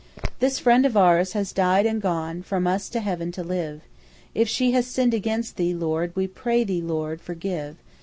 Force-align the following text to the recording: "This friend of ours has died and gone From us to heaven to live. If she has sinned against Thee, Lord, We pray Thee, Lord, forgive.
"This 0.39 0.57
friend 0.57 0.83
of 0.87 0.97
ours 0.97 1.33
has 1.33 1.53
died 1.53 1.85
and 1.85 2.01
gone 2.01 2.41
From 2.41 2.65
us 2.65 2.89
to 2.89 3.01
heaven 3.01 3.31
to 3.33 3.43
live. 3.43 3.81
If 4.33 4.49
she 4.49 4.71
has 4.71 4.87
sinned 4.87 5.13
against 5.13 5.57
Thee, 5.57 5.75
Lord, 5.75 6.15
We 6.15 6.25
pray 6.25 6.63
Thee, 6.63 6.81
Lord, 6.81 7.21
forgive. 7.21 7.77